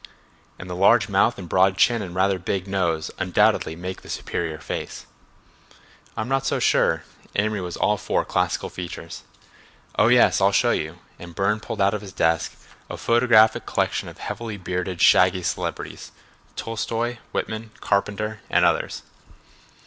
[0.57, 4.57] "And the large mouth and broad chin and rather big nose undoubtedly make the superior
[4.57, 5.05] face."
[6.17, 7.03] "I'm not so sure."
[7.35, 9.21] Amory was all for classical features.
[9.99, 12.57] "Oh, yes—I'll show you," and Burne pulled out of his desk
[12.89, 19.03] a photographic collection of heavily bearded, shaggy celebrities—Tolstoi, Whitman, Carpenter, and others.